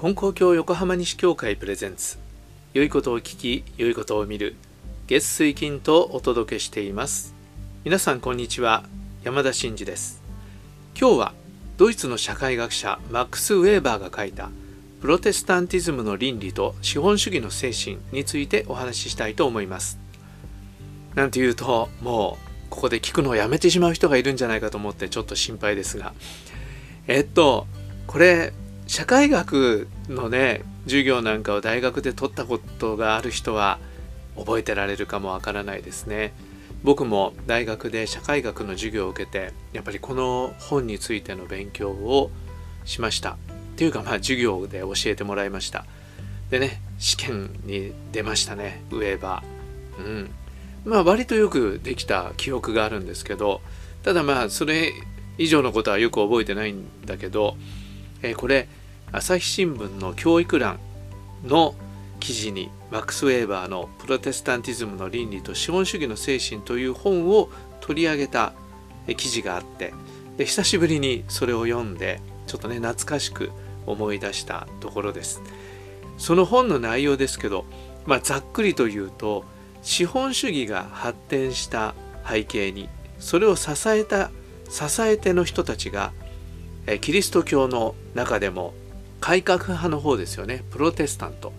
[0.00, 2.18] 金光教横浜西教会プレゼンツ。
[2.72, 4.54] 良いことを聞き良いことを見る。
[5.08, 7.34] 月水金とお届けしています。
[7.82, 8.84] 皆さんこんにちは。
[9.24, 10.22] 山田真嗣です。
[10.96, 11.32] 今日は
[11.78, 14.50] ドイツの社会学者マックス・ウェーバーが書いた
[15.00, 19.98] プロテスタンティズムの倫理と資本主義の精神についてお話ししたいと思います。
[21.16, 26.14] なんて言うともうここで聞くのをやめてしまう人がいるんじゃないかと思ってちょっと心配ですが。
[27.08, 27.66] えっと
[28.06, 28.52] これ
[28.86, 33.78] 社会学のね授業なんかを大学で取ったことがある人は
[34.36, 36.32] 覚えてられるかもわからないですね。
[36.84, 42.30] 僕も大学で社会学の授業を受けてやっぱりこの本についての勉強を
[42.84, 43.32] しました。
[43.32, 43.36] っ
[43.76, 45.84] ていうかまあ授業で教えてもらいました。
[46.50, 50.04] でね試験に出ましたねウェーバー。
[50.04, 50.30] うん。
[50.84, 53.60] まあ割とよくできた記憶があるんですけど
[54.02, 54.92] ただまあそれ
[55.36, 57.56] 以上のことはよく覚えてないんだけど、
[58.22, 58.68] えー、これ
[59.10, 60.78] 朝日新聞の教育欄
[61.46, 61.74] の
[62.20, 67.48] 記事にマックス・ウェーバーの「プロテスタンティズムの倫理と資本主義の精神」という本を
[67.80, 68.52] 取り上げた
[69.16, 69.94] 記事があって
[70.36, 73.50] で久しぶりにそれを読んでちょっとね懐かしく
[73.86, 75.40] 思い出したところです。
[76.18, 77.64] その本の内容ですけど、
[78.04, 79.44] まあ、ざっくりと言うと
[79.82, 81.94] 資本主義が発展した
[82.28, 84.30] 背景にそれを支えた
[84.68, 86.12] 支え手の人たちが
[87.00, 88.74] キリスト教の中でも
[89.20, 91.52] 改革派の方ですよねプロテスタント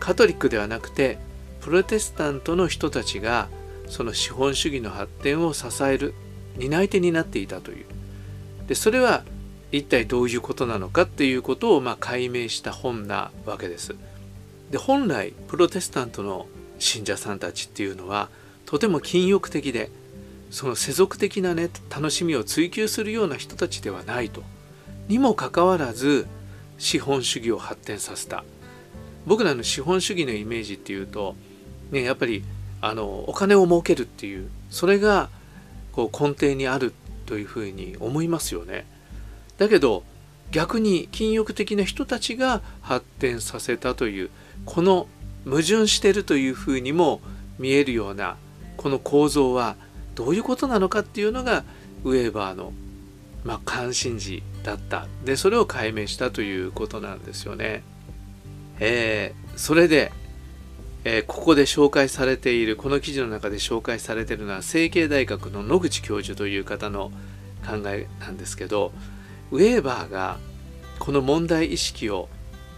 [0.00, 1.18] カトリックではなくて
[1.60, 3.48] プロテスタントの人たちが
[3.88, 6.14] その資本主義の発展を支える
[6.56, 7.86] 担い手になっていたという
[8.66, 9.24] でそれは
[9.72, 13.94] 一体どういうことなのかっていうことをまあ解明した本なわけです。
[14.70, 16.46] で本来プロテスタントの
[16.78, 18.28] 信者さんたちっていうのは
[18.64, 19.90] とても禁欲的で
[20.50, 24.42] その世俗的なね楽しみを追求するような人たちではないと。
[25.08, 26.26] にもかかわらず
[26.78, 28.44] 資本主義を発展させた
[29.26, 31.34] 僕らの資本主義のイメージっていうと、
[31.90, 32.44] ね、やっぱり
[32.80, 35.28] あのお金を儲けるっていうそれが
[35.92, 36.92] こう根底にある
[37.24, 38.86] というふうに思いますよね。
[39.58, 40.04] だけど
[40.52, 44.30] 逆に禁欲的な人たちが発展させたという
[44.64, 45.08] この
[45.44, 47.20] 矛盾してるというふうにも
[47.58, 48.36] 見えるような
[48.76, 49.74] この構造は
[50.14, 51.64] どういうことなのかっていうのが
[52.04, 52.72] ウェーバーの
[53.46, 57.84] まあ、関心事だったでそれを解明したということなんですよね。
[58.80, 60.12] えー、それで、
[61.04, 67.10] えー、ここで紹介されているこの記事の中で紹介されているのは成蹊大学の野口教授という方の
[67.64, 68.92] 考えなんですけど
[69.50, 70.36] ウェーバーが
[70.98, 72.28] この問題意識を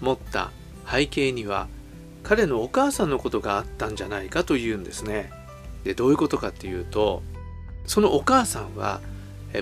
[0.00, 0.52] 持った
[0.88, 1.68] 背景には
[2.22, 5.32] 彼のお母さんのことがあったんじゃないかというんですね。
[5.84, 7.22] でどういうことかっていうと
[7.86, 9.00] そのお母さんは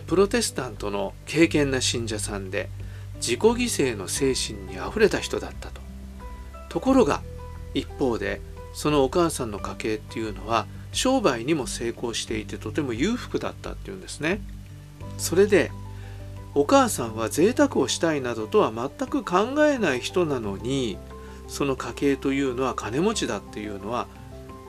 [0.06, 2.68] プロテスタントの敬虔な信者さんで
[3.16, 5.80] 自己犠牲の精神にあふれた人だったと。
[6.68, 7.22] ところが
[7.74, 8.40] 一方で
[8.74, 14.40] そのお母さんの家系っていうのは商売にも成功していてとても裕福だったっていうんですね。
[15.18, 15.70] それで
[16.54, 20.98] お母さんは贅沢をしたいなどとは全く考えない人なのに
[21.48, 24.06] その家系というのは金持ちだっていうのは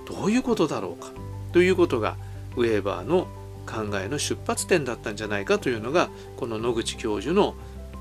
[0.06, 1.12] どういうことだろうか
[1.54, 2.18] ということが
[2.56, 3.28] ウェーバーの
[3.68, 7.54] 考えの出発点だったんじゃないかというのがこの野口教授の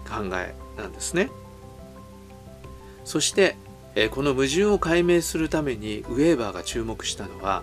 [0.09, 1.31] 考えなんですね。
[3.05, 3.57] そして
[4.11, 7.63] この矛盾を解明するためにウェーバーが注目したのは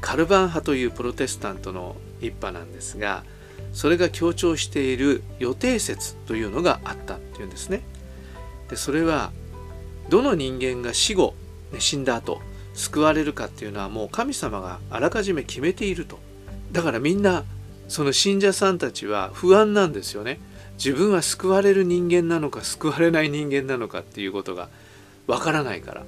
[0.00, 3.24] カルバン派というプロテスタントの一派なんですが
[3.72, 7.82] それが強調している予定説というのがあったっていうんですね。
[8.68, 9.32] でそれは
[10.08, 11.34] どの人間が死後
[11.78, 12.40] 死んだ後
[12.74, 16.18] 救われるかっていうのはもう神様があらかじめ決めていると
[16.72, 17.44] だからみんな
[17.88, 20.40] その信者さんたちは不安なんですよね。
[20.78, 24.68] 自分は救われる人間なのか救われない人間なのかっていうことが
[25.26, 26.04] わからないから。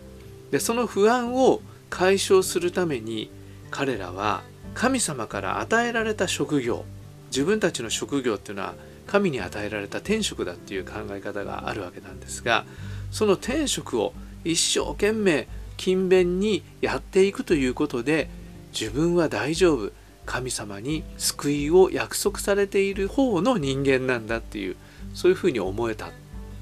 [0.50, 1.60] でその不安を
[1.91, 3.30] 解消するために
[3.70, 4.42] 彼らは
[4.75, 6.84] 神様から与えられた職業
[7.31, 8.75] 自分たちの職業っていうのは
[9.06, 12.64] 神に与えられた天職だっていう考え方があるわけなんですが
[13.10, 14.12] その天職を
[14.44, 15.46] 一生懸命
[15.76, 18.28] 勤勉にやっていくということで
[18.72, 19.93] 自分は大丈夫。
[20.26, 24.76] 神様に救いを約束されている方の人間なんだっていう
[25.12, 26.11] そういうふうに思えた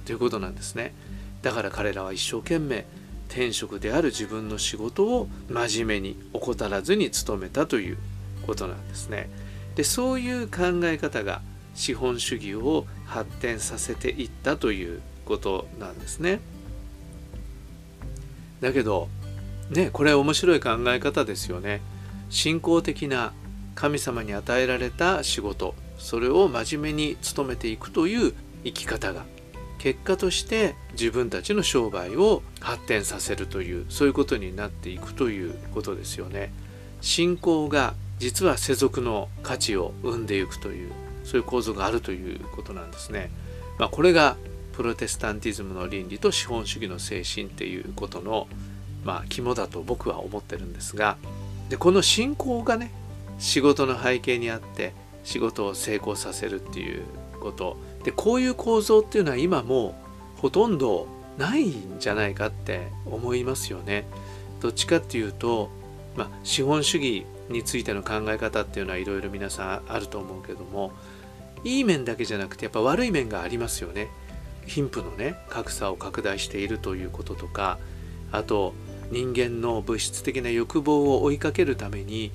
[0.04, 0.94] ということなんですね。
[1.42, 2.84] だから彼らは一生懸命
[3.28, 7.98] 天職である自分の仕事を真面目に怠らずに努めたという
[8.46, 9.30] ことなんですね。
[9.74, 11.40] でそういう考え方が
[11.74, 16.40] 資本主義を発展させていったということなんですね。
[18.60, 19.08] だけど
[19.70, 21.80] ねこれ面白い考え方ですよね。
[22.28, 23.32] 信仰的な
[23.74, 28.34] 神様に与えられた仕事それを真面目に努めていくという
[28.64, 29.24] 生き方が
[29.78, 36.52] 結果として自分たちの商売を発展させるというそういうことになっていくということですよね。
[37.00, 40.92] 信仰が実は世俗の価値を生んでいくという
[41.24, 43.30] そういう構造があるということなんですね。
[43.78, 44.36] まあ、これが
[44.72, 48.46] プロテスタンティズムの倫理と資本主義の精神っていうことの、
[49.04, 51.16] まあ、肝だと僕は思ってるんですが
[51.68, 52.92] でこの信仰がね
[53.42, 54.94] 仕事の背景にあって
[55.24, 57.02] 仕事を成功させるっていう
[57.40, 59.96] ことでこういう構造っていうのは今も
[60.38, 64.04] うほとんどないんじゃないかって思いますよね。
[64.60, 65.70] どっちかっていうと、
[66.16, 70.92] まあ、資本主義についての考え方っていうのはいろいろ皆さんあると思うけども
[71.64, 74.08] いい面だけじゃなくてやっぱ悪い面がありますよね。
[74.66, 77.78] 貧富のね格差を拡大しているということとか
[78.30, 78.72] あと
[79.10, 82.32] 人間の物質的な欲望を追いかけるために、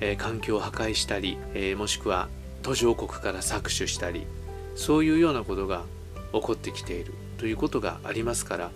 [0.00, 2.28] えー、環境を破壊したり、えー、もしくは
[2.62, 4.26] 途上国から搾取したり
[4.74, 5.84] そういうようなことが
[6.32, 8.70] 起こってきているということがありますから、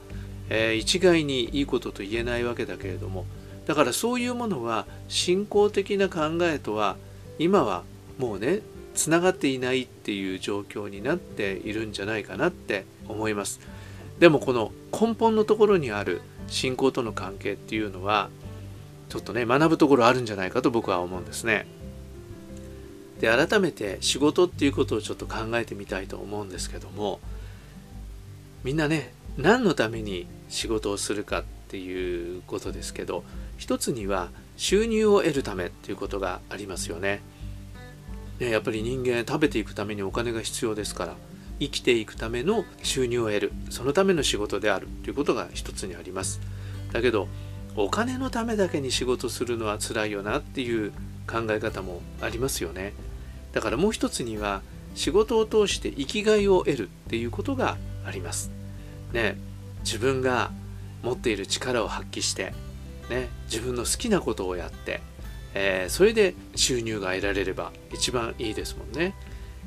[0.49, 3.27] えー、一概にいいことと言えないわけだけれども
[3.67, 6.97] だからそういうものは信仰的な考えとは
[7.39, 7.85] 今は
[8.19, 8.61] もうね
[8.95, 13.61] つながっていないっていう状況になっているんじゃないかなって思います。
[14.19, 18.29] でもこの根本のところにある信仰との関係っていうのは
[19.13, 21.67] ちょっとね学ぶところあるんじゃないかと僕は思うんですね。
[23.21, 27.21] で改めて仕事っていうことをちょっと考えてみたいと思うんですけども
[28.65, 33.23] みんなね何のために仕事をするかっていうことですけど
[33.59, 37.21] 一つには収入を得るためっていうことがありますよね。
[38.41, 41.17] ね、やっぱり人間食べていくためにお金が必要ですから
[41.61, 46.41] 生きていくための収入を得るそのための仕事であるということが一つにあります。
[46.93, 47.29] だけど
[47.77, 50.93] お金のためだけに仕事するのは辛いよなっていう
[51.27, 52.93] 考え方もありますよね。
[53.53, 54.63] だからもう一つには
[54.95, 57.77] 仕事を通して生きがいを得るっていうことが
[58.07, 58.51] あります。
[59.13, 59.37] ね
[59.85, 60.51] 自分が
[61.03, 62.53] 持っている力を発揮して
[63.11, 65.01] ね自分の好きなことをやって
[65.55, 69.15] えー、それで収入が得られれば一番いいですもんね。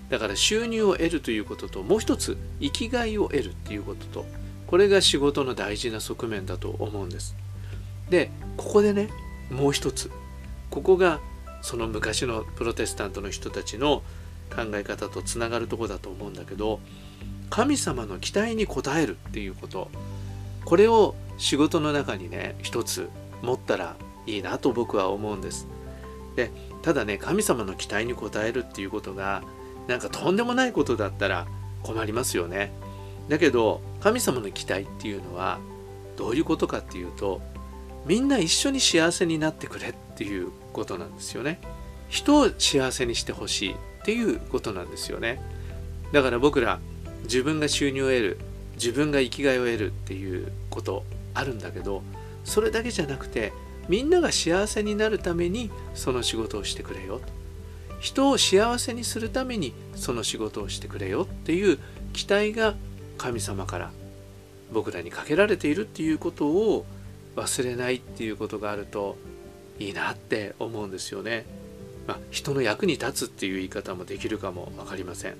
[0.10, 4.26] だから収入を得るということともう一つ生きがいを得るっていうことと
[4.68, 7.36] これが仕事の大事な側面だと思うんです。
[8.10, 9.10] でここでね
[9.50, 10.12] もう一つ。
[10.70, 11.20] ここが
[11.62, 14.04] その昔のプロテスタントの人たちの
[14.56, 16.80] 考え方とつながるとこだと思うんだけど
[17.50, 19.90] 神様の期待に応えるっていうこと。
[20.66, 23.10] これを仕事の中にね一つ
[23.42, 25.68] 持ったらいいなと僕は思うんです。
[26.36, 26.52] で
[26.82, 29.44] ただね神様の期待に応えるっていうことが
[29.88, 31.46] なんかとんでもないことだったら
[31.84, 32.74] 困りますよね。
[33.30, 35.60] だけど神様の期待っていうのは
[36.18, 37.42] どういうことかっていうと
[38.06, 41.60] みんな一緒に幸せになってくれっていうことなんですよね。
[42.10, 43.76] 人を幸せにしてほしいっ
[44.06, 45.42] ていうことなんですよね。
[46.12, 46.80] だから僕ら
[47.24, 48.38] 自分が収入を得る
[48.76, 51.04] 自分が生きがいを得るっていうこと
[51.34, 52.04] あるんだけど
[52.44, 53.54] それだけじゃなくて
[53.90, 57.22] みんなが幸せになるためにその仕事をしてくれよ。
[58.00, 61.80] 人を幸せにするためにその仕事をしてくれよっていう
[62.14, 62.76] 期待が
[63.18, 63.92] 神様から
[64.72, 66.86] 僕らにかけられているっていうことを
[67.36, 69.18] 忘れないっていうことがあると
[69.80, 71.46] いいなって思うんですよね。
[72.08, 75.36] まあ、人の役に立つっていう言い方もできるかも分かりません。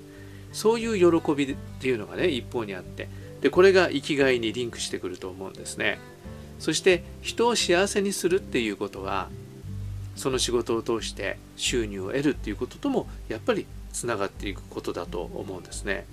[0.52, 3.08] そういう喜びっていうのがね一方にあって
[3.40, 5.98] でこれが生きがいにリンクしてくると思うんですね。
[6.58, 9.28] そして人を幸せにするっていうことは
[10.16, 16.06] その仕事を通して収入を得るっていうことともやっぱりつながっていくことだと思うんですね。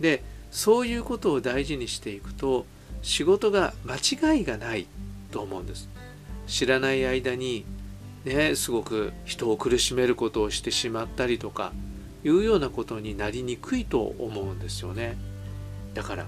[0.00, 2.66] でそういうことを大事にしていくと
[3.02, 4.86] 仕事が間違いがない
[5.30, 5.88] と思うんです。
[6.46, 7.64] 知らない間に
[8.24, 11.72] ねすごく人を苦しめることをしてしまったりとか
[12.24, 15.16] いうようなことになりにくいと思うんですよね。
[15.94, 16.26] だから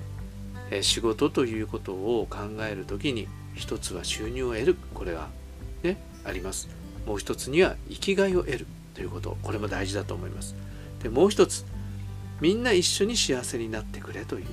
[0.82, 4.76] 仕事ということを考える時に一つは収入を得る。
[4.94, 5.28] これは
[5.82, 6.68] ねあります。
[7.06, 9.36] もう一つには生きがいを得るということ。
[9.42, 10.54] これも大事だと思います。
[11.02, 11.64] でもう一つ
[12.40, 14.46] みんな一緒に幸せになってくれという。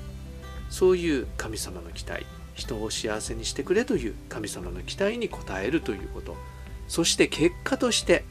[0.75, 6.35] そういう神様の期待人を幸せにしてくれという神様の期待に応えるということ
[6.89, 8.25] そして結果として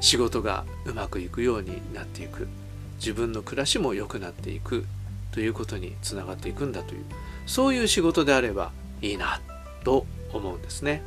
[0.00, 2.48] 仕事がうまくいくようになっていく
[2.96, 4.84] 自分の暮らしも良くなっていく
[5.30, 7.04] ということにつながっていくんだという
[7.46, 9.40] そういう仕事であればいいな
[9.84, 11.02] と思うんですね。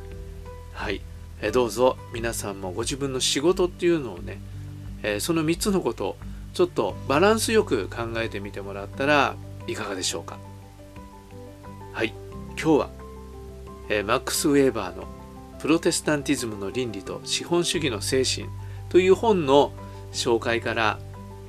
[0.72, 1.02] はい、
[1.42, 4.40] えどうぞ皆さんもご自分の仕事っていうのをね、
[5.02, 6.16] えその3つのことを
[6.54, 10.38] ちょっとバランスよく考えてみてもらったらいかがでしょうか。
[12.64, 12.90] 今日は、
[13.90, 15.04] えマックス・ウェーバーの
[15.60, 18.48] 「プロテスタンティズムの倫理と資本主義の精神」
[18.88, 19.70] という本の
[20.14, 20.98] 紹介から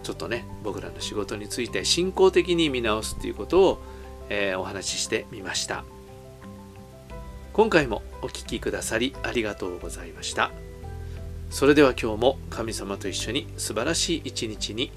[0.03, 3.81] ちょっとね僕らの仕事について信仰的に見直すということを、
[4.27, 5.85] えー、お話ししてみました
[7.53, 10.51] 今回もお聴きくださりありがとうございました
[11.49, 14.91] それでは今日も神様と一緒に素晴らしい一日に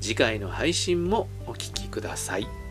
[0.00, 2.61] 次回の配信もお聴きください。